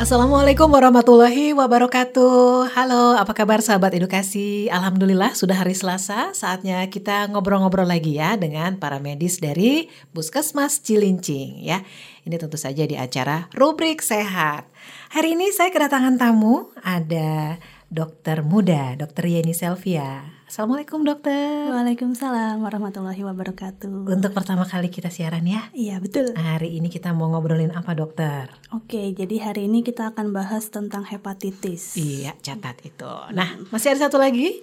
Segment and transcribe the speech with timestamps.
[0.00, 2.72] Assalamualaikum warahmatullahi wabarakatuh.
[2.72, 4.64] Halo, apa kabar sahabat edukasi?
[4.72, 11.60] Alhamdulillah sudah hari Selasa, saatnya kita ngobrol-ngobrol lagi ya dengan para medis dari Puskesmas Cilincing
[11.60, 11.84] ya.
[12.24, 14.72] Ini tentu saja di acara Rubrik Sehat.
[15.12, 17.60] Hari ini saya kedatangan tamu, ada
[17.92, 20.39] dokter muda, dokter Yeni Selvia.
[20.50, 21.70] Assalamualaikum dokter.
[21.70, 24.10] Waalaikumsalam warahmatullahi wabarakatuh.
[24.10, 25.70] Untuk pertama kali kita siaran ya.
[25.70, 26.34] Iya betul.
[26.34, 28.50] Hari ini kita mau ngobrolin apa dokter?
[28.74, 31.94] Oke, jadi hari ini kita akan bahas tentang hepatitis.
[31.94, 33.06] Iya, catat itu.
[33.30, 34.58] Nah, masih ada satu lagi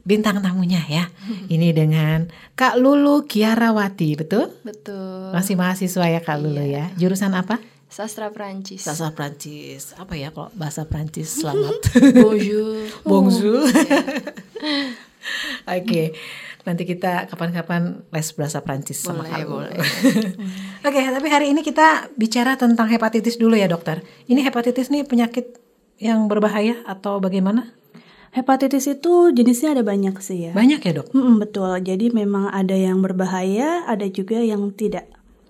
[0.00, 1.04] bintang tamunya ya.
[1.52, 4.56] Ini dengan Kak Lulu Kiarawati, betul?
[4.64, 5.36] Betul.
[5.36, 6.88] Masih mahasiswa ya Kak Lulu ya.
[6.96, 7.60] Jurusan apa?
[7.92, 8.80] Sastra Prancis.
[8.80, 9.92] Sastra Prancis.
[10.00, 11.36] Apa ya kalau bahasa Prancis?
[11.44, 11.84] Selamat.
[12.16, 12.88] Bonjour.
[13.04, 13.68] Bonjour.
[15.78, 16.14] Oke,
[16.62, 19.78] nanti kita kapan-kapan les bahasa Prancis sama Boleh, boleh.
[20.88, 24.02] Oke, tapi hari ini kita bicara tentang hepatitis dulu ya dokter.
[24.30, 25.58] Ini hepatitis nih penyakit
[25.98, 27.74] yang berbahaya atau bagaimana?
[28.28, 30.52] Hepatitis itu jenisnya ada banyak sih ya.
[30.52, 31.10] Banyak ya dok?
[31.16, 31.80] Mm-mm, betul.
[31.80, 35.08] Jadi memang ada yang berbahaya, ada juga yang tidak.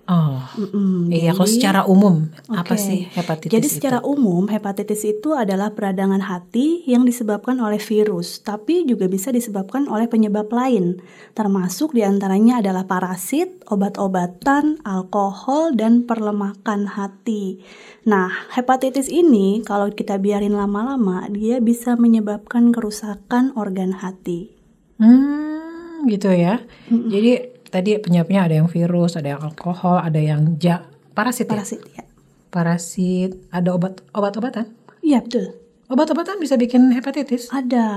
[0.09, 1.37] Oh, Mm-mm, iya.
[1.37, 2.81] Kalau secara umum apa Oke.
[2.81, 3.75] sih hepatitis Jadi itu?
[3.77, 9.85] secara umum hepatitis itu adalah peradangan hati yang disebabkan oleh virus, tapi juga bisa disebabkan
[9.85, 10.97] oleh penyebab lain,
[11.37, 17.61] termasuk di antaranya adalah parasit, obat-obatan, alkohol, dan perlemakan hati.
[18.09, 24.57] Nah, hepatitis ini kalau kita biarin lama-lama, dia bisa menyebabkan kerusakan organ hati.
[24.97, 26.65] Hmm, gitu ya.
[26.89, 31.47] Jadi tadi penyebabnya ada yang virus, ada yang alkohol, ada yang ja parasit.
[31.47, 31.53] ya?
[31.55, 32.03] Parasit ya.
[32.49, 34.69] Parasit, ada obat obat-obatan.
[35.05, 35.53] Iya betul.
[35.89, 37.49] Obat-obatan bisa bikin hepatitis.
[37.49, 37.89] Ada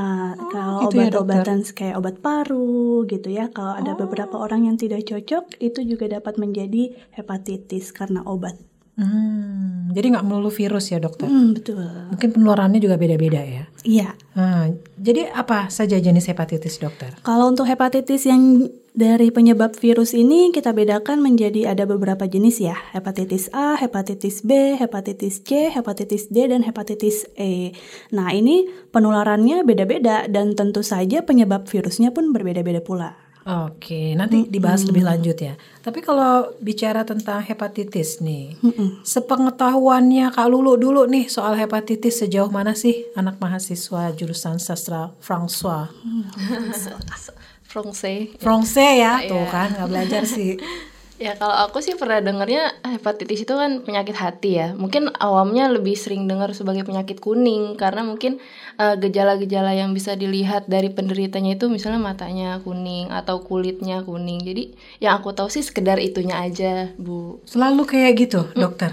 [0.49, 3.53] kalau gitu ya, obat-obatan kayak obat paru gitu ya.
[3.53, 8.57] Kalau ada beberapa orang yang tidak cocok, itu juga dapat menjadi hepatitis karena obat.
[8.97, 11.29] Hmm, jadi nggak melulu virus ya dokter.
[11.29, 11.85] Hmm, betul.
[12.13, 13.65] Mungkin penularannya juga beda-beda ya.
[13.85, 14.17] Iya.
[14.37, 17.17] Nah, jadi apa saja jenis hepatitis dokter?
[17.25, 22.77] Kalau untuk hepatitis yang dari penyebab virus ini kita bedakan menjadi ada beberapa jenis ya.
[22.93, 27.73] Hepatitis A, hepatitis B, hepatitis C, hepatitis D, dan hepatitis E.
[28.13, 33.17] Nah ini penularannya beda-beda dan tentu saja penyebab virusnya pun berbeda-beda pula.
[33.43, 35.59] Oke, nanti dibahas lebih lanjut ya.
[35.83, 38.55] Tapi kalau bicara tentang hepatitis nih,
[39.03, 45.91] sepengetahuannya Kak Lulu dulu nih soal hepatitis sejauh mana sih anak mahasiswa jurusan sastra François?
[47.73, 48.37] Francais.
[48.37, 49.31] Francais ya, Iya.
[49.33, 50.61] tuh kan nggak belajar sih.
[51.23, 54.75] Ya kalau aku sih pernah dengarnya hepatitis itu kan penyakit hati ya.
[54.75, 58.43] Mungkin awamnya lebih sering dengar sebagai penyakit kuning karena mungkin
[58.75, 64.43] eh, gejala-gejala yang bisa dilihat dari penderitanya itu misalnya matanya kuning atau kulitnya kuning.
[64.43, 67.39] Jadi yang aku tahu sih sekedar itunya aja, Bu.
[67.47, 68.91] Selalu kayak gitu, dokter.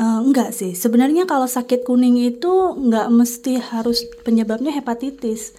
[0.00, 5.52] Eh, enggak sih, sebenarnya kalau sakit kuning itu enggak mesti harus penyebabnya hepatitis.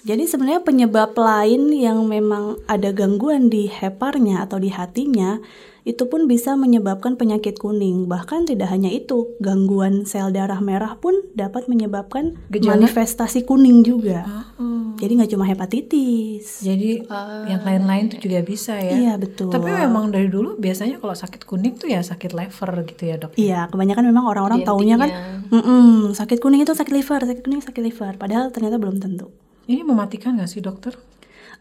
[0.00, 5.44] Jadi sebenarnya penyebab lain yang memang ada gangguan di heparnya atau di hatinya
[5.84, 8.04] itu pun bisa menyebabkan penyakit kuning.
[8.04, 12.76] Bahkan tidak hanya itu, gangguan sel darah merah pun dapat menyebabkan Gejala?
[12.76, 14.24] manifestasi kuning juga.
[14.60, 14.92] Oh.
[15.00, 16.60] Jadi nggak cuma hepatitis.
[16.60, 17.00] Jadi
[17.48, 18.92] yang lain-lain tuh juga bisa ya.
[18.92, 19.48] Iya betul.
[19.48, 23.32] Tapi memang dari dulu biasanya kalau sakit kuning tuh ya sakit liver gitu ya dok.
[23.40, 25.08] Iya, kebanyakan memang orang-orang taunya kan,
[25.48, 28.12] "Mm-mm, sakit kuning itu sakit liver, sakit kuning sakit liver.
[28.20, 29.32] Padahal ternyata belum tentu.
[29.70, 30.98] Ini mematikan nggak sih dokter?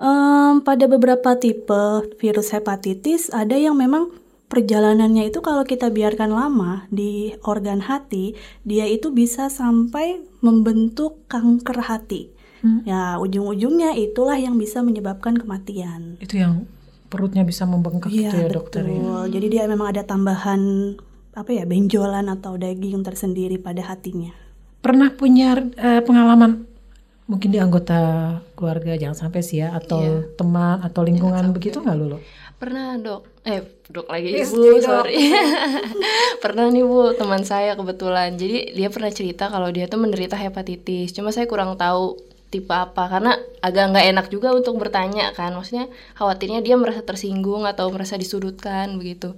[0.01, 4.09] Em, pada beberapa tipe virus hepatitis ada yang memang
[4.49, 8.33] perjalanannya itu kalau kita biarkan lama di organ hati,
[8.65, 12.33] dia itu bisa sampai membentuk kanker hati.
[12.83, 16.19] Ya, ujung-ujungnya itulah yang bisa menyebabkan kematian.
[16.19, 16.67] Itu yang
[17.07, 18.99] perutnya bisa membengkak gitu ya dokter ya.
[18.99, 19.23] betul.
[19.31, 20.59] Jadi dia memang ada tambahan
[21.37, 24.35] apa ya, benjolan atau daging tersendiri pada hatinya.
[24.83, 26.67] Pernah punya eh, pengalaman
[27.29, 27.99] mungkin di anggota
[28.57, 30.33] keluarga jangan sampai sih ya atau Iya.
[30.33, 32.17] teman atau lingkungan begitu nggak lulu?
[32.59, 34.89] Pernah dok, eh dok lagi Yes, ibu, jadi dok.
[34.89, 35.15] sorry.
[36.43, 38.35] pernah nih bu, teman saya kebetulan.
[38.35, 41.15] Jadi dia pernah cerita kalau dia tuh menderita hepatitis.
[41.15, 45.55] Cuma saya kurang tahu tipe apa karena agak nggak enak juga untuk bertanya kan.
[45.55, 45.87] Maksudnya
[46.17, 49.37] khawatirnya dia merasa tersinggung atau merasa disudutkan begitu.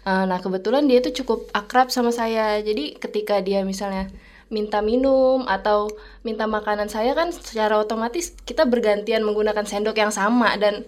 [0.00, 2.60] Eh, nah kebetulan dia tuh cukup akrab sama saya.
[2.60, 4.06] Jadi ketika dia misalnya
[4.50, 5.88] minta minum atau
[6.26, 10.84] minta makanan saya kan secara otomatis kita bergantian menggunakan sendok yang sama dan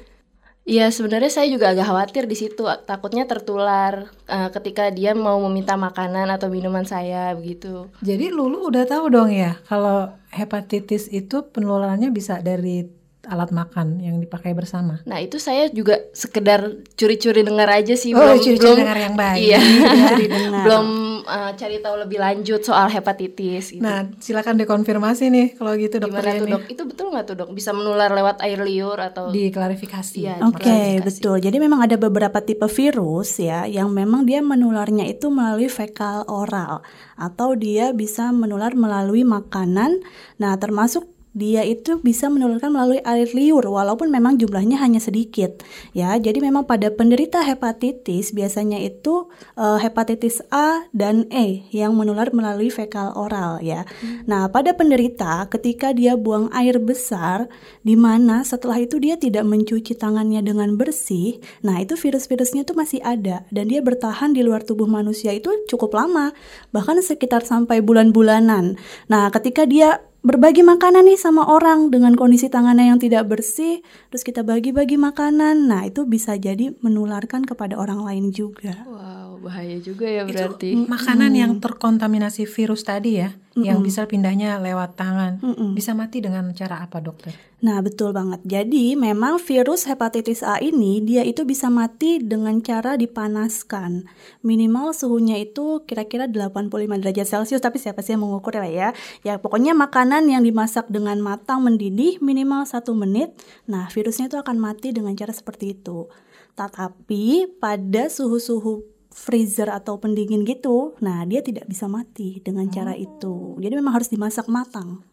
[0.63, 5.75] Iya sebenarnya saya juga agak khawatir di situ takutnya tertular eh, ketika dia mau meminta
[5.75, 7.91] makanan atau minuman saya begitu.
[7.99, 12.87] Jadi Lulu udah tahu dong ya kalau hepatitis itu penularannya bisa dari
[13.27, 15.03] alat makan yang dipakai bersama.
[15.03, 19.15] Nah itu saya juga sekedar curi-curi dengar aja sih Oh, belum curi-curi belum dengar yang
[19.19, 19.43] baik.
[19.43, 19.61] Iya
[20.31, 20.63] dengar.
[20.63, 20.87] belum
[21.25, 23.71] uh, cari tahu lebih lanjut soal hepatitis.
[23.71, 23.85] Gitu.
[23.85, 26.53] Nah, silakan dikonfirmasi nih kalau gitu dokter Gimana tuh ini.
[26.57, 26.63] dok?
[26.67, 27.51] Itu betul nggak tuh dok?
[27.55, 29.31] Bisa menular lewat air liur atau?
[29.31, 30.19] Diklarifikasi.
[30.19, 31.05] Iya, Oke, Klarifikasi.
[31.07, 31.37] betul.
[31.39, 36.83] Jadi memang ada beberapa tipe virus ya yang memang dia menularnya itu melalui fekal oral
[37.15, 40.03] atau dia bisa menular melalui makanan.
[40.41, 45.65] Nah, termasuk dia itu bisa menularkan melalui air liur walaupun memang jumlahnya hanya sedikit
[45.97, 46.17] ya.
[46.21, 52.69] Jadi memang pada penderita hepatitis biasanya itu eh, hepatitis A dan E yang menular melalui
[52.69, 53.89] fekal oral ya.
[54.29, 57.49] Nah, pada penderita ketika dia buang air besar
[57.81, 63.01] di mana setelah itu dia tidak mencuci tangannya dengan bersih, nah itu virus-virusnya itu masih
[63.01, 66.37] ada dan dia bertahan di luar tubuh manusia itu cukup lama,
[66.71, 68.77] bahkan sekitar sampai bulan-bulanan.
[69.09, 74.23] Nah, ketika dia berbagi makanan nih sama orang dengan kondisi tangannya yang tidak bersih, terus
[74.23, 78.87] kita bagi-bagi makanan, nah itu bisa jadi menularkan kepada orang lain juga.
[78.87, 80.71] Wow, bahaya juga ya Itu berarti.
[80.87, 85.77] makanan yang terkontaminasi virus tadi ya, yang bisa pindahnya lewat tangan, Mm-mm.
[85.77, 87.37] bisa mati dengan cara apa dokter?
[87.63, 88.41] Nah, betul banget.
[88.43, 94.09] Jadi, memang virus hepatitis A ini dia itu bisa mati dengan cara dipanaskan.
[94.43, 98.89] Minimal suhunya itu kira-kira 85 derajat Celcius, tapi siapa sih yang mengukur lah ya?
[99.23, 103.37] Ya, pokoknya makanan yang dimasak dengan matang mendidih minimal satu menit.
[103.69, 106.11] Nah, virusnya itu akan mati dengan cara seperti itu.
[106.57, 113.55] Tetapi pada suhu-suhu freezer atau pendingin gitu, nah dia tidak bisa mati dengan cara itu.
[113.61, 115.05] Jadi memang harus dimasak matang.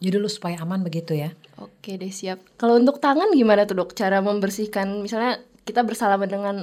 [0.00, 1.34] Jadi dulu supaya aman begitu ya.
[1.58, 2.40] Oke deh siap.
[2.56, 3.92] Kalau untuk tangan gimana tuh dok?
[3.92, 6.56] Cara membersihkan, misalnya kita bersalaman dengan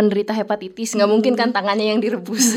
[0.00, 2.56] penderita hepatitis, nggak mungkin kan tangannya yang direbus.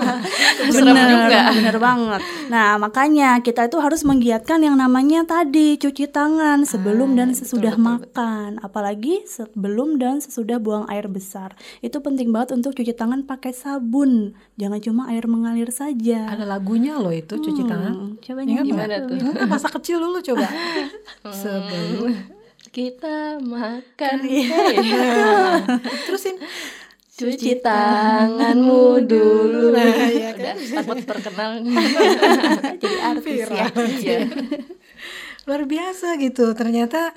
[0.72, 1.52] Serem juga.
[1.52, 2.20] bener banget.
[2.48, 8.56] Nah, makanya kita itu harus menggiatkan yang namanya tadi cuci tangan sebelum dan sesudah makan,
[8.64, 11.52] apalagi sebelum dan sesudah buang air besar.
[11.84, 16.32] Itu penting banget untuk cuci tangan pakai sabun, jangan cuma air mengalir saja.
[16.32, 17.92] Ada lagunya loh itu cuci tangan.
[17.92, 18.70] Hmm, Coba Ingat nyanyi.
[18.72, 19.16] Gimana tuh?
[19.44, 20.48] Masa kecil dulu coba.
[21.40, 22.39] Sebelum
[22.70, 24.16] Kita makan.
[24.22, 24.58] Iya.
[26.06, 26.38] terusin.
[27.18, 29.74] Cuci tanganmu dulu.
[29.74, 31.60] Nah, iya Udah takut terkenal.
[32.80, 33.66] Jadi artis ya.
[33.74, 34.18] Iya.
[35.50, 36.54] Luar biasa gitu.
[36.54, 37.10] Ternyata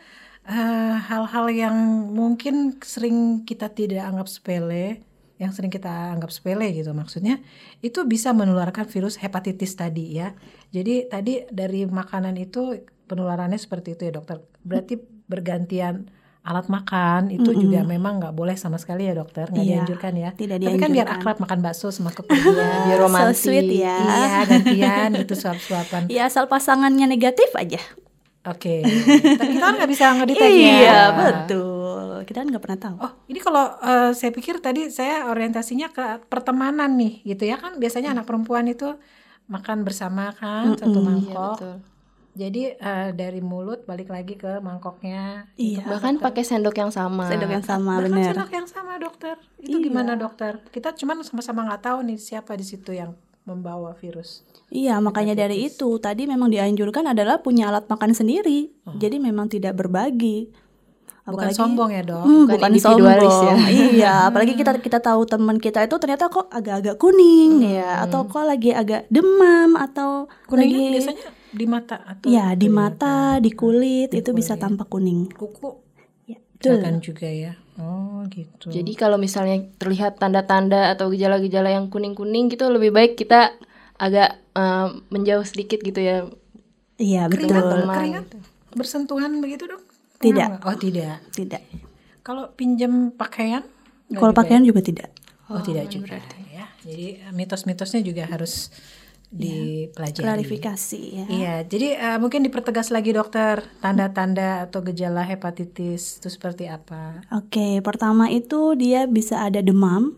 [0.50, 1.78] eh, hal-hal yang
[2.10, 5.06] mungkin sering kita tidak anggap sepele,
[5.38, 7.40] yang sering kita anggap sepele gitu maksudnya,
[7.86, 10.34] itu bisa menularkan virus hepatitis tadi ya.
[10.74, 14.42] Jadi tadi dari makanan itu penularannya seperti itu ya dokter.
[14.66, 16.08] Berarti bergantian
[16.42, 20.30] alat makan itu juga memang nggak boleh sama sekali ya dokter nggak Iya, dianjurkan ya
[20.34, 21.16] tidak tapi kan biar dianjurkan.
[21.18, 23.40] akrab makan bakso sama keluarga Biar romantis.
[23.40, 23.96] So sweet ya.
[23.96, 27.80] iya gantian gitu suap-suapan Ya asal pasangannya negatif aja.
[28.44, 28.84] Oke,
[29.40, 30.68] tapi kita kan nggak bisa ngedetect ya.
[30.76, 32.28] Iya, betul.
[32.28, 32.96] Kita kan nggak pernah tahu.
[33.00, 37.80] Oh, ini kalau eh, saya pikir tadi saya orientasinya ke pertemanan nih, gitu ya kan
[37.80, 39.00] biasanya anak perempuan itu
[39.46, 41.56] makan bersama kan satu Iya mangkok.
[41.56, 41.76] betul.
[42.34, 45.54] Jadi eh, dari mulut balik lagi ke mangkoknya.
[45.54, 45.86] Iya.
[45.86, 47.30] Bahkan pakai sendok yang sama.
[47.30, 48.34] Sendok yang sama Bahkan benar.
[48.34, 49.36] sendok yang sama dokter.
[49.62, 50.58] Itu gimana dokter?
[50.74, 53.14] Kita cuman sama-sama nggak tahu nih siapa di situ yang
[53.46, 54.42] membawa virus.
[54.74, 58.72] Iya, makanya dari itu tadi memang dianjurkan adalah punya alat makan sendiri.
[58.98, 60.50] Jadi memang tidak berbagi.
[61.24, 62.20] Bukan sombong ya dok.
[62.20, 63.56] Hmm, Bukan bukan, individualis sombong.
[63.64, 63.68] ya.
[63.72, 68.44] iya, apalagi kita kita tahu teman kita itu ternyata kok agak-agak kuning ya, atau kok
[68.44, 74.10] lagi agak demam atau Kuningnya lagi biasanya di mata atau ya di mata, di kulit
[74.12, 75.30] itu bisa tampak kuning.
[75.32, 75.80] kuku.
[76.26, 76.82] Ya, betul.
[76.82, 77.54] Kelihatan juga ya.
[77.78, 78.70] Oh gitu.
[78.70, 83.54] Jadi kalau misalnya terlihat tanda-tanda atau gejala-gejala yang kuning-kuning gitu lebih baik kita
[83.98, 86.26] agak eh, menjauh sedikit gitu ya.
[86.98, 87.82] Iya, keringat, betul.
[87.82, 87.96] teman.
[87.98, 88.26] keringat
[88.74, 89.82] bersentuhan begitu dok?
[90.22, 90.66] Tidak.
[90.66, 91.22] Oh tidak.
[91.34, 91.62] Tidak.
[92.24, 93.66] Kalau pinjam pakaian?
[94.14, 95.10] Kalau pakaian juga tidak.
[95.12, 95.52] ya?
[95.52, 96.18] Oh, tidak juga
[96.50, 96.66] ya.
[96.82, 98.72] Jadi mitos-mitosnya juga harus
[99.34, 100.24] dipelajari.
[100.24, 101.26] Klarifikasi ya.
[101.26, 107.26] Iya, jadi eh, mungkin dipertegas lagi dokter tanda-tanda atau gejala hepatitis itu seperti apa?
[107.34, 110.14] Oke, pertama itu dia bisa ada demam,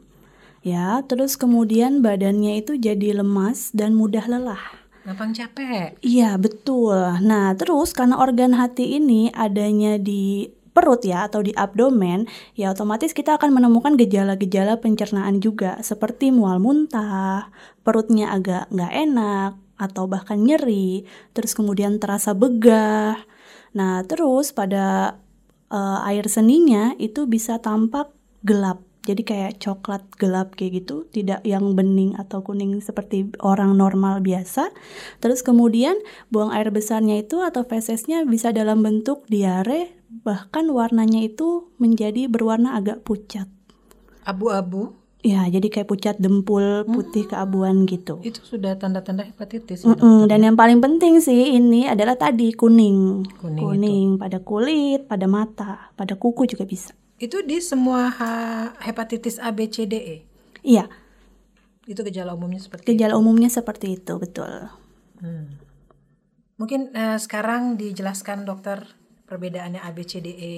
[0.61, 4.61] ya, terus kemudian badannya itu jadi lemas dan mudah lelah.
[5.05, 5.95] Gampang capek.
[6.01, 6.97] Iya, betul.
[7.21, 12.27] Nah, terus karena organ hati ini adanya di perut ya atau di abdomen,
[12.59, 17.47] ya otomatis kita akan menemukan gejala-gejala pencernaan juga seperti mual muntah,
[17.87, 23.15] perutnya agak nggak enak atau bahkan nyeri, terus kemudian terasa begah.
[23.71, 25.15] Nah, terus pada
[25.71, 28.11] eh, air seninya itu bisa tampak
[28.43, 28.83] gelap.
[29.05, 34.73] Jadi kayak coklat gelap kayak gitu, tidak yang bening atau kuning seperti orang normal biasa.
[35.21, 35.93] Terus kemudian
[36.33, 42.77] buang air besarnya itu atau fesesnya bisa dalam bentuk diare, bahkan warnanya itu menjadi berwarna
[42.77, 43.49] agak pucat.
[44.25, 48.21] Abu-abu Ya, jadi kayak pucat dempul putih keabuan gitu.
[48.21, 53.25] Itu sudah tanda-tanda hepatitis ya, Mm-mm, Dan yang paling penting sih ini adalah tadi kuning.
[53.41, 56.93] Kuning pada kulit, pada mata, pada kuku juga bisa.
[57.17, 58.13] Itu di semua
[58.85, 60.17] hepatitis A, B, C, D, E.
[60.61, 60.85] Iya,
[61.89, 64.69] Itu gejala umumnya seperti gejala umumnya seperti itu, betul.
[66.61, 68.85] Mungkin eh, sekarang dijelaskan dokter
[69.25, 70.55] perbedaannya A, B, C, D, E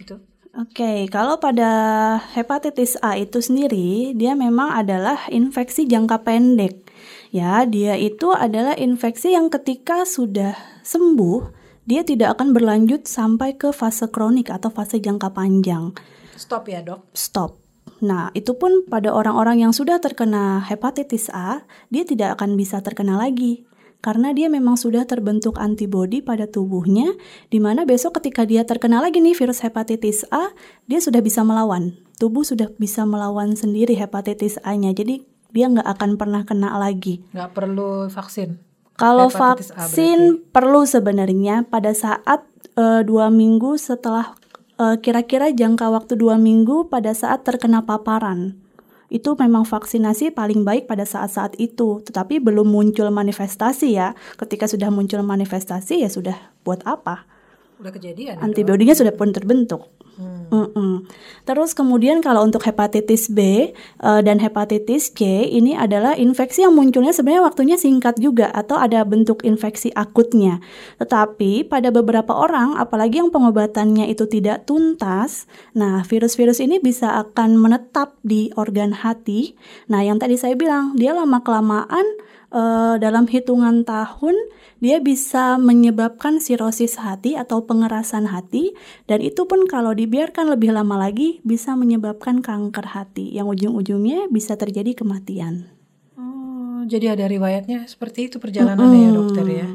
[0.00, 0.16] itu.
[0.56, 1.68] Oke, kalau pada
[2.32, 6.88] hepatitis A itu sendiri, dia memang adalah infeksi jangka pendek.
[7.28, 11.52] Ya, dia itu adalah infeksi yang ketika sudah sembuh,
[11.84, 15.92] dia tidak akan berlanjut sampai ke fase kronik atau fase jangka panjang.
[16.40, 17.04] Stop ya dok.
[17.12, 17.60] Stop.
[18.00, 23.20] Nah, itu pun pada orang-orang yang sudah terkena hepatitis A, dia tidak akan bisa terkena
[23.20, 23.68] lagi.
[24.04, 27.16] Karena dia memang sudah terbentuk antibodi pada tubuhnya,
[27.50, 30.54] di mana besok ketika dia terkena lagi nih virus hepatitis A,
[30.86, 31.98] dia sudah bisa melawan.
[32.16, 37.24] Tubuh sudah bisa melawan sendiri hepatitis A-nya, jadi dia nggak akan pernah kena lagi.
[37.32, 38.60] Nggak perlu vaksin.
[38.96, 44.32] Kalau Hepatitis A vaksin perlu sebenarnya pada saat eh, dua minggu setelah
[44.80, 48.56] eh, kira-kira jangka waktu dua minggu pada saat terkena paparan.
[49.06, 54.18] Itu memang vaksinasi paling baik pada saat-saat itu, tetapi belum muncul manifestasi ya.
[54.34, 56.34] Ketika sudah muncul manifestasi ya sudah
[56.66, 57.35] buat apa?
[57.76, 58.40] Udah kejadian.
[58.40, 58.42] ya?
[58.42, 59.84] Antibodinya sudah pun terbentuk.
[60.16, 60.48] Hmm.
[60.48, 61.04] Mm-mm.
[61.44, 67.12] Terus kemudian kalau untuk hepatitis B eh, dan hepatitis C ini adalah infeksi yang munculnya
[67.12, 70.64] sebenarnya waktunya singkat juga atau ada bentuk infeksi akutnya.
[70.96, 75.44] Tetapi pada beberapa orang apalagi yang pengobatannya itu tidak tuntas,
[75.76, 79.52] nah virus-virus ini bisa akan menetap di organ hati.
[79.92, 82.06] Nah, yang tadi saya bilang dia lama kelamaan
[82.52, 84.34] eh, dalam hitungan tahun
[84.76, 88.76] dia bisa menyebabkan sirosis hati atau pengerasan hati
[89.08, 94.54] dan itu pun kalau dibiarkan lebih lama lagi bisa menyebabkan kanker hati yang ujung-ujungnya bisa
[94.60, 95.72] terjadi kematian.
[96.20, 99.68] Oh, jadi ada riwayatnya seperti itu perjalanannya ya dokter ya.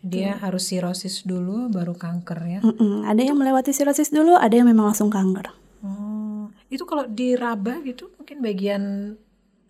[0.00, 2.60] Dia harus sirosis dulu baru kanker ya.
[2.64, 3.04] Mm-mm.
[3.04, 5.52] Ada yang melewati sirosis dulu, ada yang memang langsung kanker.
[5.84, 8.82] Oh, itu kalau diraba gitu mungkin bagian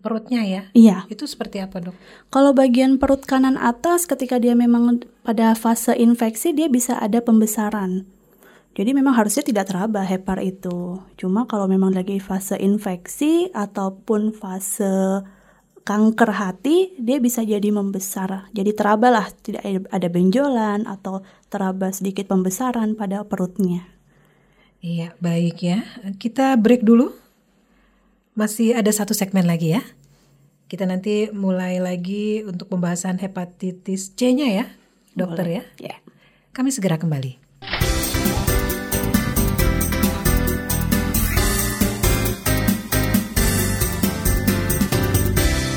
[0.01, 0.61] perutnya ya.
[0.73, 1.05] Iya.
[1.07, 1.95] Itu seperti apa dok?
[2.33, 8.09] Kalau bagian perut kanan atas ketika dia memang pada fase infeksi dia bisa ada pembesaran.
[8.71, 10.97] Jadi memang harusnya tidak teraba hepar itu.
[11.19, 15.21] Cuma kalau memang lagi fase infeksi ataupun fase
[15.83, 18.47] kanker hati, dia bisa jadi membesar.
[18.55, 21.19] Jadi teraba lah, tidak ada benjolan atau
[21.51, 23.91] teraba sedikit pembesaran pada perutnya.
[24.81, 25.85] Iya baik ya.
[26.17, 27.20] Kita break dulu.
[28.31, 29.83] Masih ada satu segmen lagi ya.
[30.71, 34.65] Kita nanti mulai lagi untuk pembahasan hepatitis C-nya ya,
[35.11, 35.63] dokter ya.
[35.75, 35.95] Ya.
[36.55, 37.43] Kami segera kembali.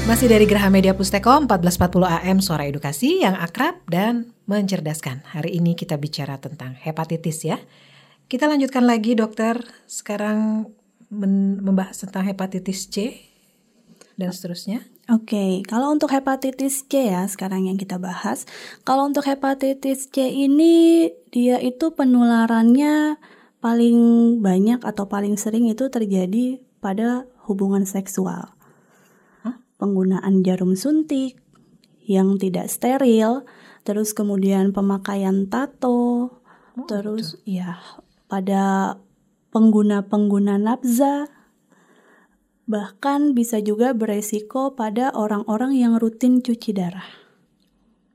[0.06, 5.26] Masih dari Geraha Media Pustekom 1440 AM Suara Edukasi yang akrab dan mencerdaskan.
[5.26, 7.58] Hari ini kita bicara tentang hepatitis ya.
[8.30, 9.58] Kita lanjutkan lagi dokter.
[9.90, 10.70] Sekarang
[11.14, 13.22] membahas tentang hepatitis C
[14.18, 14.82] dan seterusnya.
[15.12, 18.48] Oke, kalau untuk hepatitis C ya sekarang yang kita bahas.
[18.88, 23.20] Kalau untuk hepatitis C ini dia itu penularannya
[23.60, 23.98] paling
[24.40, 28.52] banyak atau paling sering itu terjadi pada hubungan seksual.
[29.76, 31.36] Penggunaan jarum suntik
[32.04, 33.44] yang tidak steril,
[33.84, 36.40] terus kemudian pemakaian tato,
[36.88, 37.80] terus ya
[38.28, 38.96] pada
[39.54, 41.30] pengguna-pengguna nafza
[42.64, 47.04] Bahkan bisa juga beresiko pada orang-orang yang rutin cuci darah.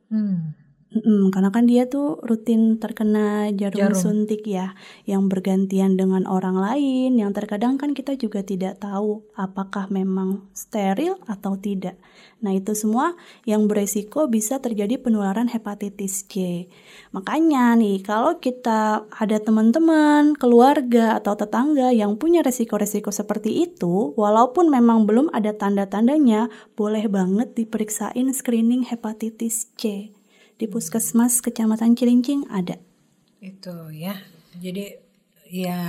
[0.10, 0.59] Hmm.
[0.90, 3.94] Mm-mm, karena kan dia tuh rutin terkena jarum, Jarum.
[3.94, 4.74] suntik ya,
[5.06, 11.22] yang bergantian dengan orang lain, yang terkadang kan kita juga tidak tahu apakah memang steril
[11.30, 11.94] atau tidak.
[12.42, 13.14] Nah itu semua
[13.46, 16.66] yang beresiko bisa terjadi penularan hepatitis C.
[17.14, 24.74] Makanya nih kalau kita ada teman-teman, keluarga atau tetangga yang punya resiko-resiko seperti itu, walaupun
[24.74, 30.18] memang belum ada tanda-tandanya, boleh banget diperiksain screening hepatitis C
[30.60, 32.76] di puskesmas kecamatan Cilincing ada.
[33.40, 34.20] Itu ya.
[34.60, 34.92] Jadi
[35.48, 35.80] ya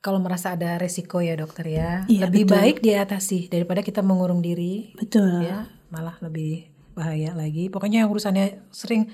[0.00, 2.56] kalau merasa ada resiko ya dokter ya, Iya, lebih betul.
[2.56, 5.44] baik diatasi daripada kita mengurung diri Betul.
[5.44, 7.68] ya, malah lebih bahaya lagi.
[7.68, 9.10] Pokoknya yang urusannya sering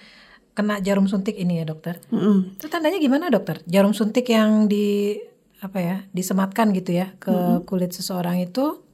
[0.52, 1.98] kena jarum suntik ini ya dokter.
[2.12, 2.60] Mm-mm.
[2.60, 3.64] Itu tandanya gimana dokter?
[3.64, 5.16] Jarum suntik yang di
[5.64, 8.84] apa ya disematkan gitu ya ke kulit seseorang itu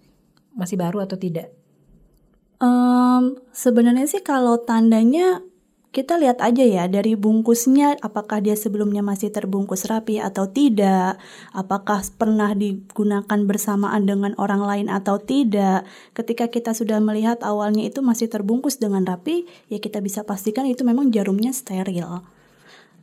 [0.54, 1.50] masih baru atau tidak?
[2.58, 5.46] Em, sebenarnya sih kalau tandanya
[5.88, 11.16] kita lihat aja ya dari bungkusnya apakah dia sebelumnya masih terbungkus rapi atau tidak,
[11.54, 15.88] apakah pernah digunakan bersamaan dengan orang lain atau tidak.
[16.12, 20.84] Ketika kita sudah melihat awalnya itu masih terbungkus dengan rapi, ya kita bisa pastikan itu
[20.84, 22.20] memang jarumnya steril.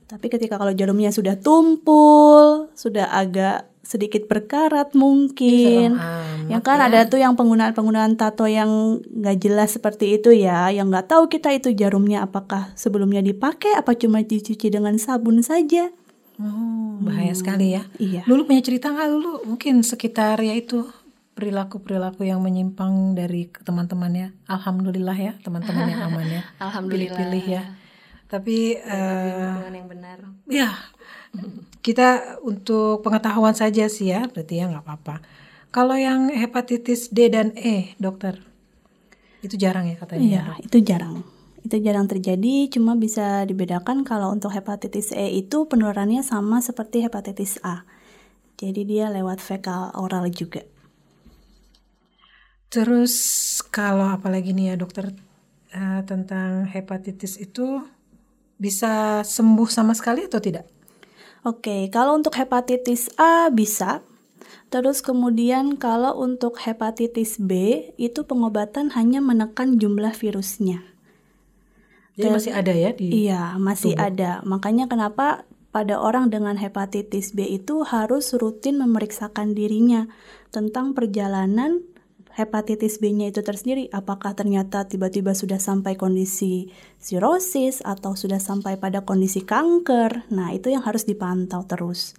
[0.06, 5.98] Tapi ketika kalau jarumnya sudah tumpul, sudah agak sedikit berkarat mungkin.
[5.98, 6.86] Serem yang amat kan ya.
[6.90, 11.54] ada tuh yang penggunaan-penggunaan tato yang nggak jelas seperti itu ya, yang nggak tahu kita
[11.54, 15.90] itu jarumnya apakah sebelumnya dipakai apa cuma dicuci dengan sabun saja.
[16.36, 17.88] Oh, bahaya sekali ya.
[17.96, 18.28] Iya.
[18.28, 19.34] Lulu punya cerita nggak Lulu?
[19.48, 20.84] Mungkin sekitar ya itu
[21.36, 24.36] perilaku-perilaku yang menyimpang dari teman-temannya.
[24.48, 26.42] Alhamdulillah ya teman-teman yang aman ya.
[26.60, 27.16] Alhamdulillah.
[27.16, 27.64] Pilih-pilih ya.
[28.26, 30.18] Tapi eh, yang benar.
[30.50, 30.74] ya
[31.86, 35.22] kita untuk pengetahuan saja sih ya, berarti ya nggak apa-apa.
[35.76, 38.40] Kalau yang hepatitis D dan E, dokter,
[39.44, 40.24] itu jarang ya katanya.
[40.24, 41.28] Iya, itu jarang.
[41.68, 47.60] Itu jarang terjadi, cuma bisa dibedakan kalau untuk hepatitis E itu penularannya sama seperti hepatitis
[47.60, 47.84] A.
[48.56, 50.64] Jadi dia lewat fekal oral juga.
[52.72, 55.12] Terus kalau apalagi nih ya dokter
[55.76, 57.84] eh, tentang hepatitis itu
[58.56, 60.72] bisa sembuh sama sekali atau tidak?
[61.44, 64.15] Oke, kalau untuk hepatitis A bisa.
[64.76, 70.84] Terus kemudian kalau untuk hepatitis B itu pengobatan hanya menekan jumlah virusnya.
[72.20, 74.44] Jadi masih ada ya di Iya, masih ada.
[74.44, 80.12] Makanya kenapa pada orang dengan hepatitis B itu harus rutin memeriksakan dirinya
[80.52, 81.80] tentang perjalanan
[82.36, 83.88] hepatitis B-nya itu tersendiri.
[83.96, 86.68] Apakah ternyata tiba-tiba sudah sampai kondisi
[87.00, 90.28] sirosis atau sudah sampai pada kondisi kanker.
[90.36, 92.12] Nah, itu yang harus dipantau terus.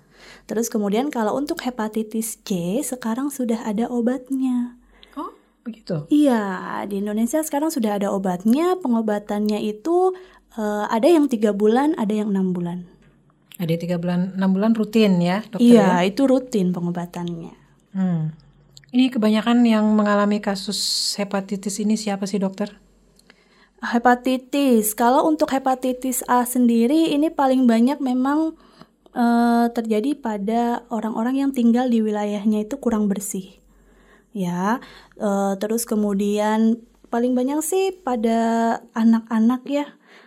[0.47, 4.79] Terus kemudian kalau untuk hepatitis C sekarang sudah ada obatnya.
[5.19, 5.35] Oh,
[5.67, 6.07] begitu.
[6.09, 8.79] Iya, di Indonesia sekarang sudah ada obatnya.
[8.79, 10.15] Pengobatannya itu
[10.55, 12.87] eh, ada yang tiga bulan, ada yang enam bulan.
[13.57, 16.13] Ada tiga bulan, enam bulan rutin ya dokter Iya, ya?
[16.13, 17.57] itu rutin pengobatannya.
[17.97, 18.37] Hmm.
[18.93, 22.77] Ini kebanyakan yang mengalami kasus hepatitis ini siapa sih dokter?
[23.81, 28.57] Hepatitis, kalau untuk hepatitis A sendiri ini paling banyak memang
[29.17, 33.57] eh, terjadi pada orang-orang yang tinggal di wilayahnya itu kurang bersih.
[34.37, 34.85] Ya,
[35.17, 38.39] eh, terus kemudian paling banyak sih pada
[38.93, 39.87] anak-anak ya.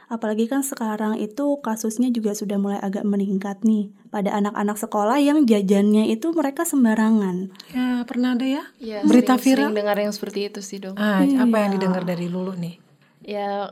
[0.09, 5.45] Apalagi kan sekarang itu kasusnya juga sudah mulai agak meningkat nih pada anak-anak sekolah yang
[5.45, 7.53] jajannya itu mereka sembarangan.
[7.69, 8.63] Ya pernah ada ya?
[8.81, 9.69] Ya, Berita sering, viral?
[9.69, 10.97] sering dengar yang seperti itu sih dong.
[10.97, 12.81] Ah, apa yang didengar dari Lulu nih?
[13.21, 13.69] Ya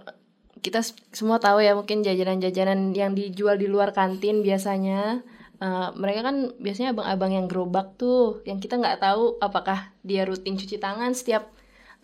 [0.62, 0.82] kita
[1.14, 5.22] semua tahu ya mungkin jajanan-jajanan yang dijual di luar kantin biasanya
[5.62, 10.58] eh, mereka kan biasanya abang-abang yang gerobak tuh yang kita nggak tahu apakah dia rutin
[10.58, 11.50] cuci tangan setiap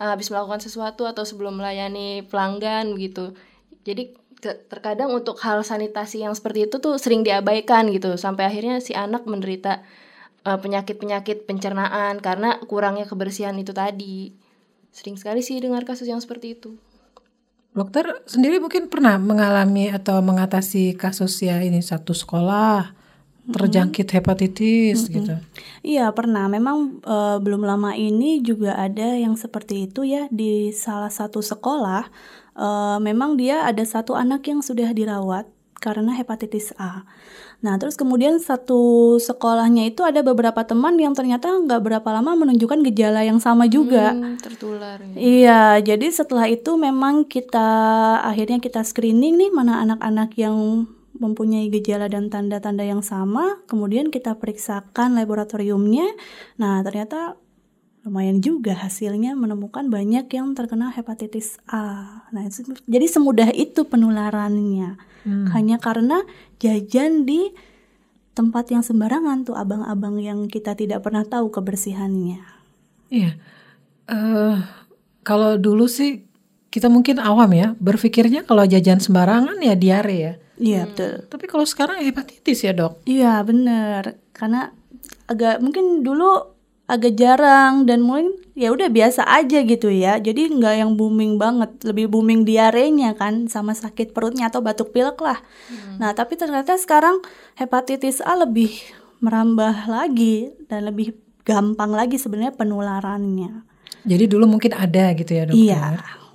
[0.00, 3.34] eh, habis melakukan sesuatu atau sebelum melayani pelanggan begitu.
[3.84, 4.16] Jadi
[4.68, 9.24] terkadang untuk hal sanitasi yang seperti itu tuh sering diabaikan gitu sampai akhirnya si anak
[9.24, 9.80] menderita
[10.46, 14.36] eh, penyakit-penyakit pencernaan karena kurangnya kebersihan itu tadi.
[14.94, 16.78] Sering sekali sih dengar kasus yang seperti itu.
[17.74, 22.94] Dokter sendiri mungkin pernah mengalami atau mengatasi kasus ya ini satu sekolah
[23.44, 25.36] terjangkit hepatitis gitu.
[25.84, 26.48] Iya pernah.
[26.48, 32.08] Memang eh, belum lama ini juga ada yang seperti itu ya di salah satu sekolah.
[32.54, 35.50] eh, memang dia ada satu anak yang sudah dirawat
[35.84, 37.04] karena hepatitis A.
[37.60, 42.80] Nah terus kemudian satu sekolahnya itu ada beberapa teman yang ternyata nggak berapa lama menunjukkan
[42.88, 44.16] gejala yang sama juga.
[44.16, 45.12] Hmm, tertular ya.
[45.12, 45.62] Iya,
[45.94, 47.68] jadi setelah itu memang kita
[48.24, 54.34] akhirnya kita screening nih mana anak-anak yang mempunyai gejala dan tanda-tanda yang sama, kemudian kita
[54.34, 56.10] periksakan laboratoriumnya.
[56.58, 57.38] Nah, ternyata
[58.04, 62.20] lumayan juga hasilnya menemukan banyak yang terkena hepatitis A.
[62.30, 65.00] Nah, itu- jadi semudah itu penularannya.
[65.24, 65.48] Hmm.
[65.56, 66.20] Hanya karena
[66.60, 67.48] jajan di
[68.36, 72.44] tempat yang sembarangan tuh abang-abang yang kita tidak pernah tahu kebersihannya.
[73.08, 73.40] Iya.
[74.10, 74.58] Eh
[75.24, 76.28] kalau dulu sih
[76.68, 80.34] kita mungkin awam ya, berpikirnya kalau jajan sembarangan ya diare ya.
[80.60, 81.12] Iya, betul.
[81.30, 83.06] Tapi kalau sekarang hepatitis ya, Dok.
[83.08, 84.74] Iya bener karena
[85.30, 86.53] agak mungkin dulu
[86.84, 91.72] agak jarang dan mungkin ya udah biasa aja gitu ya jadi nggak yang booming banget
[91.80, 95.40] lebih booming diarenya kan sama sakit perutnya atau batuk pilek lah
[95.96, 97.24] nah tapi ternyata sekarang
[97.56, 98.70] hepatitis A lebih
[99.24, 103.64] merambah lagi dan lebih gampang lagi sebenarnya penularannya
[104.04, 105.64] Jadi dulu mungkin ada gitu ya, Dokter.
[105.64, 105.84] Iya,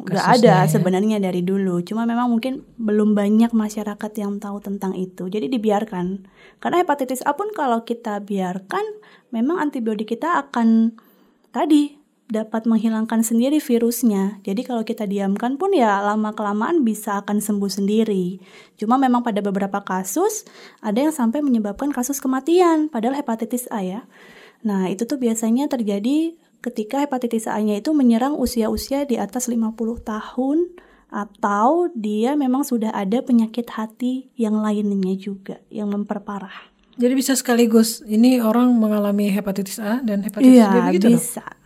[0.01, 0.69] udah ada ya.
[0.73, 1.85] sebenarnya dari dulu.
[1.85, 5.29] Cuma memang mungkin belum banyak masyarakat yang tahu tentang itu.
[5.29, 6.25] Jadi dibiarkan.
[6.59, 8.83] Karena hepatitis A pun kalau kita biarkan,
[9.31, 10.95] memang antibiotik kita akan
[11.55, 14.37] tadi dapat menghilangkan sendiri virusnya.
[14.45, 18.37] Jadi kalau kita diamkan pun ya lama kelamaan bisa akan sembuh sendiri.
[18.77, 20.45] Cuma memang pada beberapa kasus
[20.85, 24.01] ada yang sampai menyebabkan kasus kematian padahal hepatitis A ya.
[24.61, 30.57] Nah, itu tuh biasanya terjadi ketika hepatitis A-nya itu menyerang usia-usia di atas 50 tahun
[31.09, 36.69] atau dia memang sudah ada penyakit hati yang lainnya juga yang memperparah.
[36.99, 41.41] Jadi bisa sekaligus ini orang mengalami hepatitis A dan hepatitis iya, B begitu bisa.
[41.41, 41.57] dok?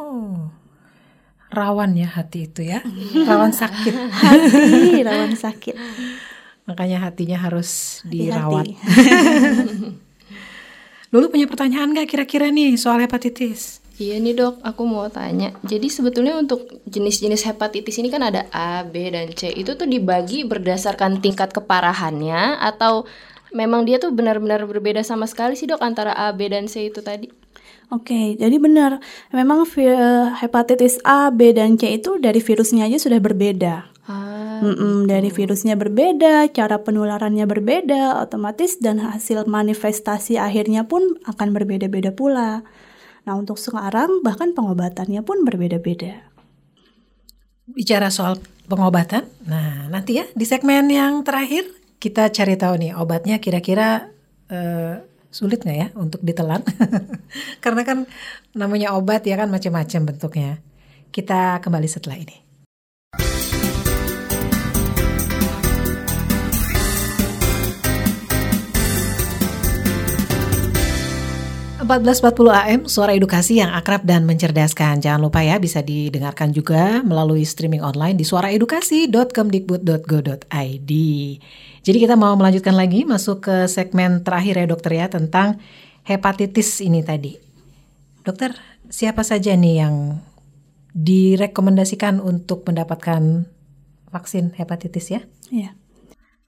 [0.00, 0.48] Oh,
[1.52, 2.80] rawan ya hati itu ya,
[3.28, 3.92] rawan sakit.
[3.92, 5.76] Hati rawan sakit.
[6.64, 8.30] Makanya hatinya harus Hati-hati.
[8.30, 8.66] dirawat.
[11.12, 13.82] Dulu punya pertanyaan nggak kira-kira nih soal hepatitis?
[14.00, 15.52] Iya nih dok, aku mau tanya.
[15.60, 19.52] Jadi sebetulnya untuk jenis-jenis hepatitis ini kan ada A, B, dan C.
[19.52, 23.04] Itu tuh dibagi berdasarkan tingkat keparahannya atau
[23.52, 27.04] memang dia tuh benar-benar berbeda sama sekali sih dok antara A, B, dan C itu
[27.04, 27.28] tadi?
[27.92, 29.04] Oke, jadi benar.
[29.36, 29.92] Memang vi-
[30.40, 33.84] hepatitis A, B, dan C itu dari virusnya aja sudah berbeda.
[34.08, 41.52] Ah, Mm-mm, dari virusnya berbeda, cara penularannya berbeda, otomatis dan hasil manifestasi akhirnya pun akan
[41.52, 42.64] berbeda-beda pula.
[43.30, 46.26] Nah, untuk sekarang bahkan pengobatannya pun berbeda-beda.
[47.70, 51.62] Bicara soal pengobatan, nah nanti ya di segmen yang terakhir
[52.02, 54.10] kita cari tahu nih obatnya kira-kira
[54.50, 54.98] eh,
[55.30, 56.58] sulit nggak ya untuk ditelan?
[57.62, 58.10] Karena kan
[58.50, 60.58] namanya obat ya kan macam-macam bentuknya.
[61.14, 62.49] Kita kembali setelah ini.
[71.90, 75.02] 1440 AM, suara edukasi yang akrab dan mencerdaskan.
[75.02, 80.92] Jangan lupa ya, bisa didengarkan juga melalui streaming online di suaraedukasi.kemdikbud.go.id.
[81.82, 85.58] Jadi kita mau melanjutkan lagi, masuk ke segmen terakhir ya dokter ya, tentang
[86.06, 87.34] hepatitis ini tadi.
[88.22, 88.54] Dokter,
[88.86, 90.22] siapa saja nih yang
[90.94, 93.50] direkomendasikan untuk mendapatkan
[94.14, 95.26] vaksin hepatitis ya?
[95.50, 95.74] Ya.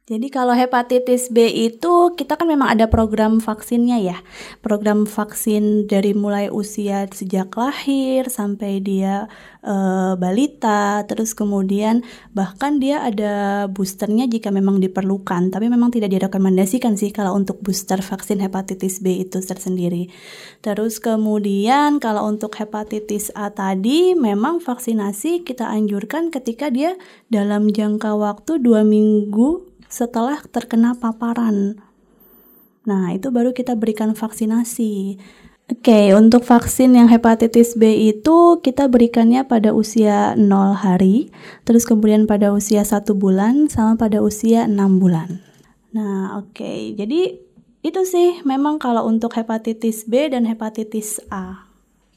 [0.03, 4.19] Jadi kalau hepatitis B itu kita kan memang ada program vaksinnya ya.
[4.59, 9.31] Program vaksin dari mulai usia sejak lahir sampai dia
[9.63, 12.03] eh, balita, terus kemudian
[12.35, 15.55] bahkan dia ada boosternya jika memang diperlukan.
[15.55, 20.11] Tapi memang tidak direkomendasikan sih kalau untuk booster vaksin hepatitis B itu tersendiri.
[20.67, 26.99] Terus kemudian kalau untuk hepatitis A tadi memang vaksinasi kita anjurkan ketika dia
[27.31, 31.77] dalam jangka waktu dua minggu setelah terkena paparan.
[32.89, 35.21] Nah, itu baru kita berikan vaksinasi.
[35.71, 41.31] Oke, untuk vaksin yang hepatitis B itu kita berikannya pada usia 0 hari,
[41.63, 45.45] terus kemudian pada usia 1 bulan, sama pada usia 6 bulan.
[45.95, 46.97] Nah, oke.
[46.99, 47.39] Jadi
[47.85, 51.69] itu sih memang kalau untuk hepatitis B dan hepatitis A.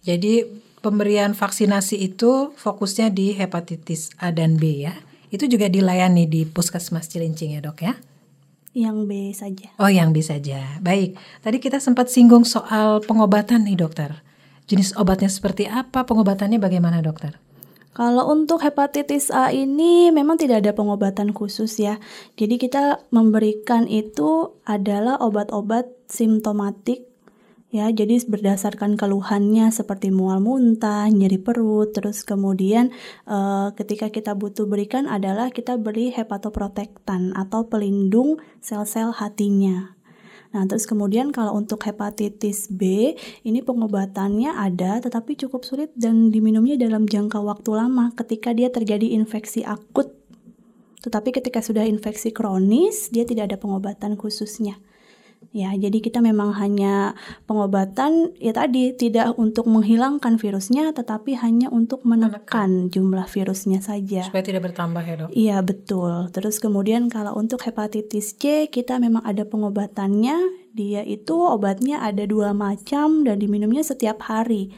[0.01, 0.45] Jadi
[0.81, 4.93] pemberian vaksinasi itu fokusnya di hepatitis A dan B ya.
[5.33, 7.93] Itu juga dilayani di Puskesmas Cilincing ya dok ya?
[8.75, 9.67] Yang B saja.
[9.79, 10.77] Oh yang B saja.
[10.83, 14.19] Baik, tadi kita sempat singgung soal pengobatan nih dokter.
[14.67, 17.39] Jenis obatnya seperti apa, pengobatannya bagaimana dokter?
[17.95, 21.95] Kalau untuk hepatitis A ini memang tidak ada pengobatan khusus ya.
[22.35, 27.07] Jadi kita memberikan itu adalah obat-obat simptomatik
[27.73, 27.89] ya.
[27.89, 32.91] Jadi berdasarkan keluhannya seperti mual muntah, nyeri perut, terus kemudian
[33.29, 39.95] eh, ketika kita butuh berikan adalah kita beri hepatoprotektan atau pelindung sel-sel hatinya.
[40.55, 43.11] Nah, terus kemudian kalau untuk hepatitis B,
[43.43, 49.19] ini pengobatannya ada tetapi cukup sulit dan diminumnya dalam jangka waktu lama ketika dia terjadi
[49.19, 50.15] infeksi akut.
[51.03, 54.79] Tetapi ketika sudah infeksi kronis, dia tidak ada pengobatan khususnya.
[55.51, 57.13] Ya, jadi kita memang hanya
[57.45, 64.25] pengobatan ya tadi tidak untuk menghilangkan virusnya tetapi hanya untuk menekan jumlah virusnya saja.
[64.25, 65.29] Supaya tidak bertambah ya dok?
[65.35, 66.33] Iya betul.
[66.33, 70.67] Terus kemudian kalau untuk hepatitis C kita memang ada pengobatannya.
[70.75, 74.75] Dia itu obatnya ada dua macam dan diminumnya setiap hari.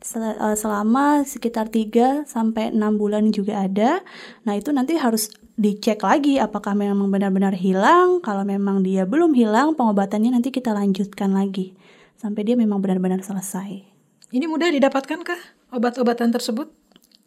[0.00, 4.00] Eh, Selama sekitar 3 sampai 6 bulan juga ada.
[4.48, 5.28] Nah, itu nanti harus
[5.60, 8.24] dicek lagi apakah memang benar-benar hilang.
[8.24, 11.76] Kalau memang dia belum hilang, pengobatannya nanti kita lanjutkan lagi
[12.16, 13.84] sampai dia memang benar-benar selesai.
[14.32, 16.72] Ini mudah didapatkankah obat-obatan tersebut?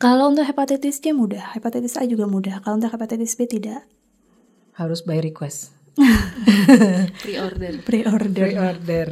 [0.02, 2.60] Kalau untuk hepatitis C mudah, hepatitis A juga mudah.
[2.65, 3.86] Kalau untuk hepatitis B tidak.
[4.74, 5.69] Harus by request.
[7.24, 7.86] pre-order.
[7.86, 8.50] Pre-order.
[8.50, 9.08] Pre-order.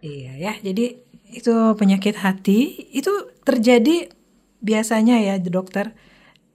[0.00, 0.96] Iya ya, jadi
[1.30, 3.12] itu penyakit hati itu
[3.44, 4.08] terjadi
[4.64, 5.92] biasanya ya dokter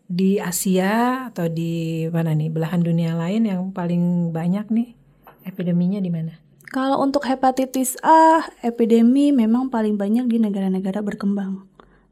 [0.06, 4.94] di Asia atau di mana nih belahan dunia lain yang paling banyak nih
[5.46, 6.34] epideminya di mana?
[6.70, 11.63] Kalau untuk hepatitis A, epidemi memang paling banyak di negara-negara berkembang.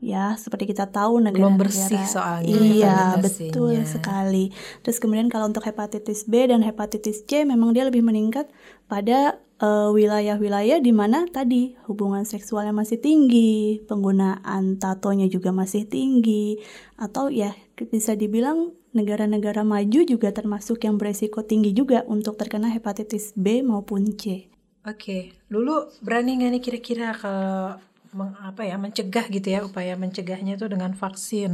[0.04, 4.52] Ya, seperti kita tahu negara Belum bersih soalnya Iya, betul sekali.
[4.84, 8.52] Terus kemudian kalau untuk hepatitis B dan hepatitis C memang dia lebih meningkat
[8.92, 16.60] pada eh, wilayah-wilayah di mana tadi hubungan seksualnya masih tinggi, penggunaan tatonya juga masih tinggi,
[17.00, 17.56] atau ya
[17.94, 24.14] bisa dibilang negara-negara maju juga termasuk yang beresiko tinggi juga untuk terkena hepatitis B maupun
[24.20, 24.50] C.
[24.84, 27.80] Oke, dulu berani nggak nih kira-kira kalau
[28.18, 31.52] meng- apa ya mencegah gitu ya upaya mencegahnya itu dengan vaksin?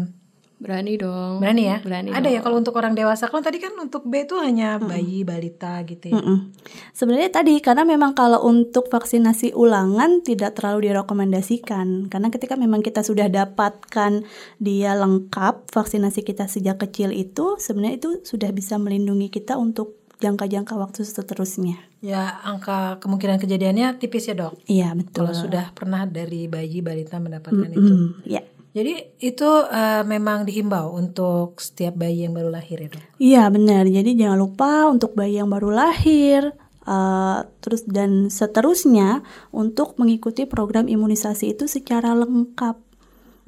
[0.59, 1.39] Berani dong.
[1.39, 1.77] Berani ya?
[1.79, 2.35] Berani Ada dong.
[2.35, 3.31] ya kalau untuk orang dewasa.
[3.31, 6.19] Kalau tadi kan untuk B itu hanya bayi, balita gitu ya.
[6.19, 6.51] Mm-mm.
[6.91, 13.07] Sebenarnya tadi karena memang kalau untuk vaksinasi ulangan tidak terlalu direkomendasikan karena ketika memang kita
[13.07, 14.27] sudah dapatkan
[14.59, 20.75] dia lengkap vaksinasi kita sejak kecil itu sebenarnya itu sudah bisa melindungi kita untuk jangka-jangka
[20.75, 21.79] waktu seterusnya.
[22.03, 24.59] Ya angka kemungkinan kejadiannya tipis ya dok.
[24.67, 25.23] Iya betul.
[25.23, 27.79] Kalau sudah pernah dari bayi, balita mendapatkan itu.
[27.95, 28.43] Mm, ya.
[28.69, 33.03] Jadi itu eh, memang dihimbau untuk setiap bayi yang baru lahir ya dok.
[33.17, 33.83] Iya benar.
[33.83, 36.53] Jadi jangan lupa untuk bayi yang baru lahir,
[36.85, 42.77] eh, terus dan seterusnya untuk mengikuti program imunisasi itu secara lengkap.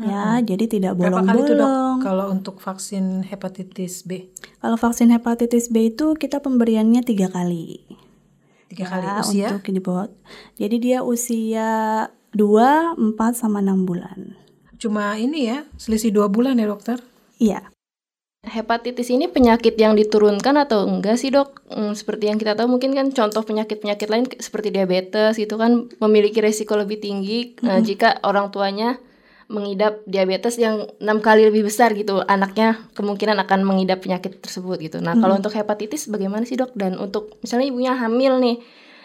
[0.01, 2.01] Ya, jadi tidak itu bolong-bolong.
[2.01, 4.33] kalau untuk vaksin hepatitis B?
[4.57, 7.85] Kalau vaksin hepatitis B itu kita pemberiannya tiga kali.
[8.65, 9.47] Tiga Ya, kali usia?
[9.53, 10.09] untuk di bawah.
[10.57, 11.69] Jadi dia usia
[12.33, 14.40] 2, 4 sama 6 bulan.
[14.81, 16.97] Cuma ini ya, selisih dua bulan ya dokter?
[17.37, 17.69] Iya.
[18.41, 21.61] Hepatitis ini penyakit yang diturunkan atau enggak sih dok?
[21.69, 26.41] Hmm, seperti yang kita tahu mungkin kan contoh penyakit-penyakit lain seperti diabetes itu kan memiliki
[26.41, 28.97] resiko lebih tinggi eh, jika orang tuanya
[29.45, 34.97] mengidap diabetes yang enam kali lebih besar gitu anaknya kemungkinan akan mengidap penyakit tersebut gitu.
[35.03, 36.73] Nah kalau untuk hepatitis bagaimana sih dok?
[36.73, 38.57] Dan untuk misalnya ibunya hamil nih,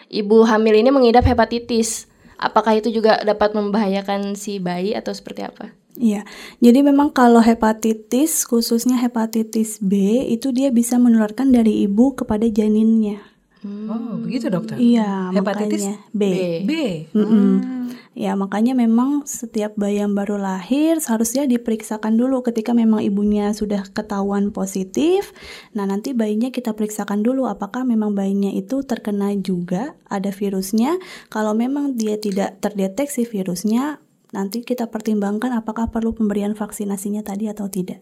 [0.09, 5.73] ibu hamil ini mengidap hepatitis, apakah itu juga dapat membahayakan si bayi atau seperti apa?
[5.97, 6.29] Iya,
[6.61, 13.36] jadi memang kalau hepatitis, khususnya hepatitis B, itu dia bisa menularkan dari ibu kepada janinnya.
[13.65, 14.77] Oh begitu dokter?
[14.77, 16.23] Iya, Hepatitis makanya B.
[16.67, 16.71] B.
[17.15, 17.77] Mm-mm.
[18.17, 23.85] Ya, makanya memang setiap bayi yang baru lahir seharusnya diperiksakan dulu ketika memang ibunya sudah
[23.93, 25.37] ketahuan positif.
[25.77, 30.97] Nah, nanti bayinya kita periksakan dulu apakah memang bayinya itu terkena juga ada virusnya.
[31.29, 34.01] Kalau memang dia tidak terdeteksi virusnya,
[34.33, 38.01] nanti kita pertimbangkan apakah perlu pemberian vaksinasinya tadi atau tidak.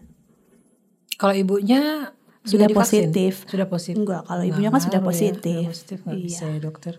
[1.20, 2.16] Kalau ibunya
[2.46, 3.44] Sudah positif.
[3.50, 3.98] Sudah positif.
[4.00, 5.62] Enggak, kalau Nggak ibunya kan sudah ya, positif.
[5.66, 6.26] sudah positif nggak Iya.
[6.26, 6.94] bisa ya dokter.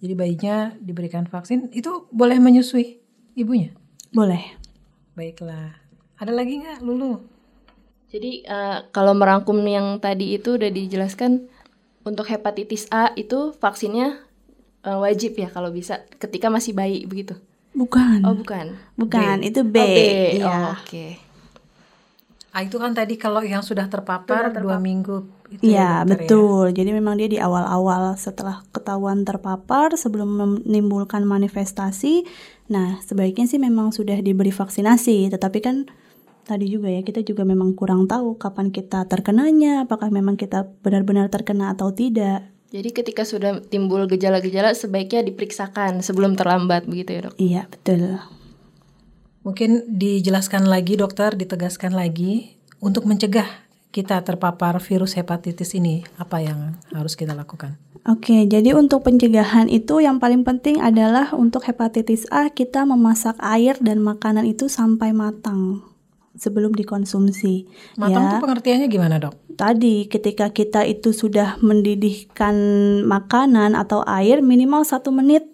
[0.00, 2.98] Jadi bayinya diberikan vaksin itu boleh menyusui
[3.34, 3.70] ibunya.
[4.10, 4.42] Boleh.
[5.14, 5.76] Baiklah.
[6.18, 7.20] Ada lagi nggak Lulu?
[8.10, 11.46] Jadi eh, kalau merangkum yang tadi itu udah dijelaskan
[12.02, 14.18] untuk hepatitis A itu vaksinnya
[14.82, 17.38] eh, wajib ya kalau bisa ketika masih bayi begitu.
[17.70, 18.26] Bukan.
[18.26, 18.74] Oh bukan.
[18.98, 19.76] Bukan, itu B.
[19.78, 19.98] Oh, B.
[20.42, 20.50] Iya.
[20.50, 21.22] Oh, Oke.
[22.50, 26.64] Ah itu kan tadi kalau yang sudah terpapar dua minggu itu ya, Iya, dokter, betul.
[26.74, 32.26] Jadi memang dia di awal-awal setelah ketahuan terpapar sebelum menimbulkan manifestasi,
[32.70, 35.30] nah sebaiknya sih memang sudah diberi vaksinasi.
[35.30, 35.90] Tetapi kan
[36.46, 41.30] tadi juga ya kita juga memang kurang tahu kapan kita terkenanya, apakah memang kita benar-benar
[41.30, 42.46] terkena atau tidak.
[42.70, 47.34] Jadi ketika sudah timbul gejala-gejala sebaiknya diperiksakan sebelum terlambat begitu ya dok.
[47.38, 48.22] Iya, betul.
[49.40, 53.48] Mungkin dijelaskan lagi dokter, ditegaskan lagi untuk mencegah
[53.90, 57.74] kita terpapar virus hepatitis ini apa yang harus kita lakukan?
[58.06, 63.76] Oke, jadi untuk pencegahan itu yang paling penting adalah untuk hepatitis A kita memasak air
[63.82, 65.84] dan makanan itu sampai matang
[66.38, 67.68] sebelum dikonsumsi.
[68.00, 68.30] Matang ya.
[68.32, 69.36] tuh pengertiannya gimana dok?
[69.58, 72.56] Tadi ketika kita itu sudah mendidihkan
[73.04, 75.44] makanan atau air minimal satu menit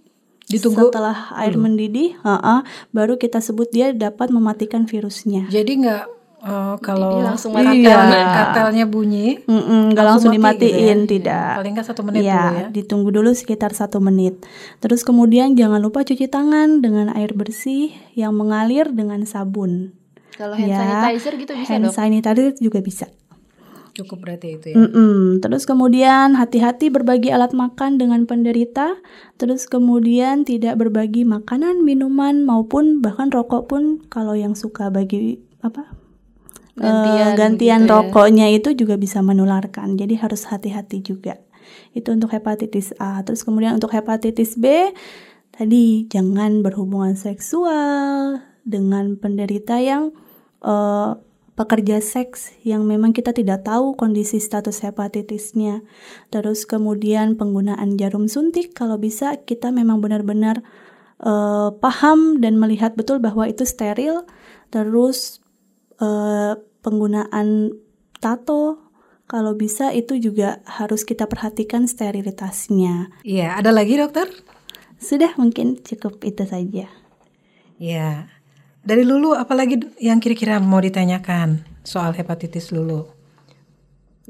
[0.47, 5.47] Ditunggu setelah air mendidih, ha-ha, baru kita sebut dia dapat mematikan virusnya.
[5.47, 6.03] Jadi nggak
[6.39, 8.23] eh, kalau Jadi langsung katel, Iya.
[8.33, 10.95] katelnya bunyi, nggak langsung, mati gitu ya?
[10.95, 11.51] dimatiin, tidak.
[11.59, 12.67] paling nggak satu menit Iya, dulu ya.
[12.71, 14.35] ditunggu dulu sekitar satu menit.
[14.79, 19.99] Terus kemudian jangan lupa cuci tangan dengan air bersih yang mengalir dengan sabun.
[20.37, 21.95] Kalau hand Ya, sanitizer gitu bisa Hand dok.
[21.97, 23.11] sanitizer juga bisa.
[23.97, 24.77] Cukup berarti itu ya.
[24.77, 25.41] Mm-mm.
[25.41, 29.01] Terus kemudian hati-hati berbagi alat makan dengan penderita.
[29.41, 35.89] Terus kemudian tidak berbagi makanan, minuman maupun bahkan rokok pun kalau yang suka bagi apa
[36.77, 37.93] eh, Gantian gantian gitu ya.
[37.97, 39.97] rokoknya itu juga bisa menularkan.
[39.97, 41.41] Jadi harus hati-hati juga.
[41.97, 43.25] Itu untuk hepatitis A.
[43.25, 44.93] Terus kemudian untuk hepatitis B
[45.57, 50.13] tadi jangan berhubungan seksual dengan penderita yang
[50.61, 51.11] eh,
[51.57, 55.81] pekerja seks yang memang kita tidak tahu kondisi status hepatitisnya.
[56.29, 60.61] Terus kemudian penggunaan jarum suntik kalau bisa kita memang benar-benar
[61.25, 64.29] uh, paham dan melihat betul bahwa itu steril.
[64.69, 65.41] Terus
[65.99, 67.73] uh, penggunaan
[68.21, 68.87] tato
[69.27, 73.11] kalau bisa itu juga harus kita perhatikan sterilitasnya.
[73.27, 74.29] Iya, ada lagi dokter?
[75.01, 76.87] Sudah mungkin cukup itu saja.
[77.81, 78.36] Iya.
[78.87, 83.11] Dari Lulu apalagi yang kira-kira mau ditanyakan soal hepatitis Lulu?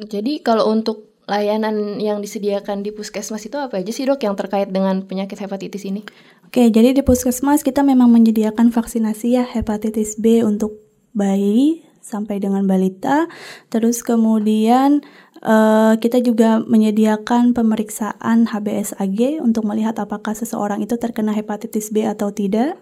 [0.01, 4.73] Jadi kalau untuk layanan yang disediakan di puskesmas itu apa aja sih dok yang terkait
[4.73, 6.09] dengan penyakit hepatitis ini?
[6.49, 10.81] Oke, jadi di puskesmas kita memang menyediakan vaksinasi ya hepatitis B untuk
[11.13, 13.29] bayi sampai dengan balita.
[13.69, 15.05] Terus kemudian
[15.47, 22.35] uh, kita juga menyediakan pemeriksaan HBsAg untuk melihat apakah seseorang itu terkena hepatitis B atau
[22.35, 22.77] tidak.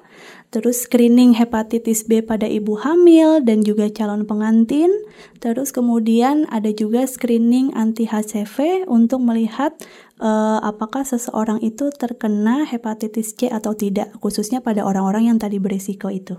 [0.49, 4.89] Terus screening hepatitis B pada ibu hamil dan juga calon pengantin.
[5.45, 9.77] Terus kemudian ada juga screening anti HCV untuk melihat
[10.19, 16.09] uh, apakah seseorang itu terkena hepatitis C atau tidak, khususnya pada orang-orang yang tadi berisiko
[16.09, 16.39] itu.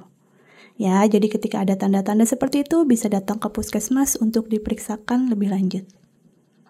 [0.76, 5.88] Ya, jadi ketika ada tanda-tanda seperti itu bisa datang ke puskesmas untuk diperiksakan lebih lanjut.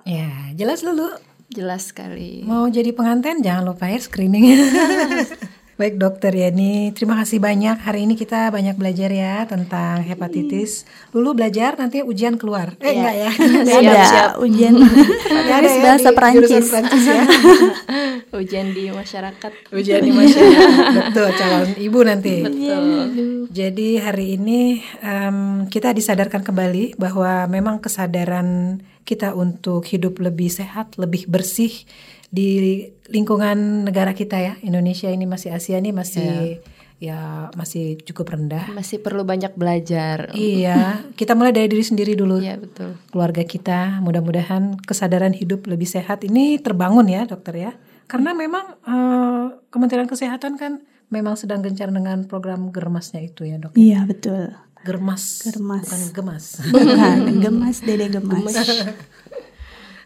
[0.05, 1.09] Ya, jelas dulu.
[1.49, 2.45] Jelas sekali.
[2.45, 4.53] Mau jadi pengantin jangan lupa ya screening.
[5.75, 7.83] Baik dokter Yani, terima kasih banyak.
[7.83, 10.87] Hari ini kita banyak belajar ya tentang hepatitis.
[11.11, 12.79] Dulu belajar nanti ujian keluar.
[12.79, 12.95] Eh ya.
[12.95, 13.31] enggak ya?
[13.83, 14.31] siap, siap.
[14.47, 16.71] ujian Ada ya, bahasa Perancis.
[16.71, 17.23] Perancis ya.
[18.39, 19.51] ujian di masyarakat.
[19.75, 21.11] Ujian di masyarakat.
[21.11, 22.35] Betul, calon ibu nanti.
[22.39, 23.51] Betul.
[23.51, 30.95] Jadi hari ini um, kita disadarkan kembali bahwa memang kesadaran kita untuk hidup lebih sehat,
[30.95, 31.83] lebih bersih
[32.35, 34.53] di lingkungan negara kita ya.
[34.59, 36.59] Indonesia ini masih Asia ini masih
[36.99, 36.99] yeah.
[36.99, 37.19] ya
[37.55, 38.67] masih cukup rendah.
[38.75, 40.35] Masih perlu banyak belajar.
[40.35, 41.07] Iya.
[41.15, 42.43] Kita mulai dari diri sendiri dulu.
[42.43, 42.99] Ya betul.
[43.07, 46.27] Keluarga kita mudah-mudahan kesadaran hidup lebih sehat.
[46.27, 47.71] Ini terbangun ya dokter ya.
[48.05, 53.77] Karena memang uh, Kementerian Kesehatan kan memang sedang gencar dengan program germasnya itu ya dok
[53.77, 54.53] iya betul.
[54.85, 55.81] Germas germas.
[55.81, 56.45] bukan gemas.
[56.69, 58.69] Bukan gemas dede gemas, gemas.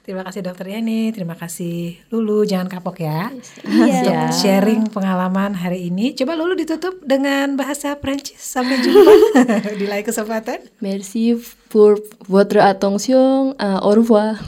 [0.10, 3.30] Terima kasih dokter Yani, terima kasih Lulu, jangan kapok ya.
[3.62, 4.34] Iya.
[4.34, 6.18] Sharing pengalaman hari ini.
[6.18, 8.42] Coba Lulu ditutup dengan bahasa Prancis.
[8.42, 9.06] Sampai jumpa
[9.78, 10.66] di lain kesempatan.
[10.82, 11.38] Merci
[11.70, 13.54] pour votre attention.
[13.62, 14.42] Uh, au revoir.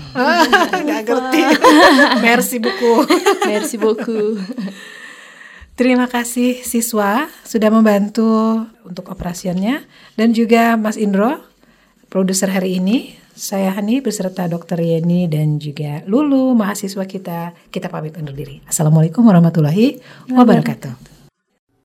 [0.82, 1.42] Gak ngerti.
[2.26, 3.06] Merci beaucoup.
[3.46, 4.42] Merci beaucoup.
[5.78, 9.86] Terima kasih siswa sudah membantu untuk operasiannya
[10.18, 11.38] dan juga Mas Indro,
[12.10, 14.80] produser hari ini saya Hani beserta Dr.
[14.80, 17.56] Yeni dan juga Lulu mahasiswa kita.
[17.72, 18.60] Kita pamit undur diri.
[18.68, 20.00] Assalamualaikum warahmatullahi
[20.32, 21.11] wabarakatuh.